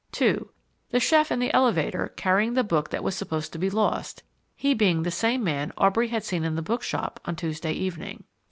[0.13, 0.49] (2)
[0.89, 4.23] The chef in the elevator carrying the book that was supposed to be lost
[4.55, 8.23] he being the same man Aubrey had seen in the bookshop on Tuesday evening.